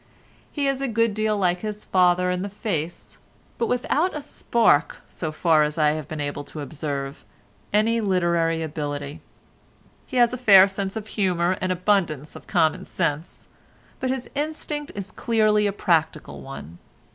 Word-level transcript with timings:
He 0.51 0.67
is 0.67 0.81
a 0.81 0.87
good 0.87 1.13
deal 1.13 1.37
like 1.37 1.61
his 1.61 1.85
father 1.85 2.31
in 2.31 2.41
the 2.41 2.49
face, 2.49 3.19
but 3.59 3.67
without 3.67 4.15
a 4.17 4.21
spark—so 4.21 5.31
far 5.31 5.61
as 5.61 5.77
I 5.77 5.89
have 5.91 6.07
been 6.07 6.19
able 6.19 6.43
to 6.45 6.61
observe—any 6.61 8.01
literary 8.01 8.63
ability; 8.63 9.21
he 10.07 10.17
has 10.17 10.33
a 10.33 10.37
fair 10.39 10.67
sense 10.67 10.95
of 10.95 11.05
humour 11.05 11.55
and 11.61 11.71
abundance 11.71 12.35
of 12.35 12.47
common 12.47 12.83
sense, 12.85 13.47
but 13.99 14.09
his 14.09 14.27
instinct 14.33 14.91
is 14.95 15.11
clearly 15.11 15.67
a 15.67 15.71
practical 15.71 16.41
one. 16.41 16.79